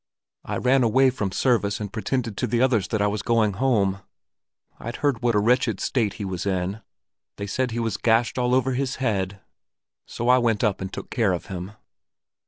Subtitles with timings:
[0.43, 4.01] "I ran away from service, and pretended to the others that I was going home.
[4.79, 6.81] I'd heard what a wretched state he was in.
[7.37, 9.41] They said he was gashed all over his head.
[10.07, 11.73] So I went up and took care of him."